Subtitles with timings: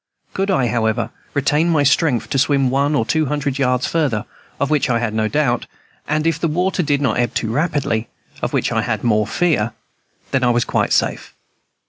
[0.33, 4.25] Could I, however, retain my strength to swim one or two hundred yards farther,
[4.59, 5.67] of which I had no doubt,
[6.07, 8.07] and if the water did not ebb too rapidly,
[8.41, 9.73] of which I had more fear,
[10.31, 11.35] then I was quite safe.